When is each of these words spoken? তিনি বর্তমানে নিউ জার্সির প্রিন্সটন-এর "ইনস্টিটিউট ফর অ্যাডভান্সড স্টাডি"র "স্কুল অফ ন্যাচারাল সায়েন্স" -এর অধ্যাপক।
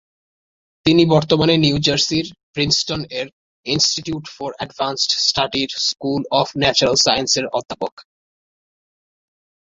তিনি 0.85 1.03
বর্তমানে 1.05 1.55
নিউ 1.57 1.77
জার্সির 1.79 2.25
প্রিন্সটন-এর 2.53 3.27
"ইনস্টিটিউট 3.65 4.25
ফর 4.35 4.49
অ্যাডভান্সড 4.57 5.11
স্টাডি"র 5.27 5.71
"স্কুল 5.87 6.21
অফ 6.31 6.47
ন্যাচারাল 6.61 6.97
সায়েন্স" 7.05 7.31
-এর 7.33 7.45
অধ্যাপক। 7.57 7.93